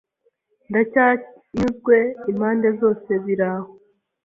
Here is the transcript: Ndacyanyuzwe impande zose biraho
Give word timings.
Ndacyanyuzwe 0.69 1.95
impande 2.31 2.67
zose 2.79 3.11
biraho 3.25 3.69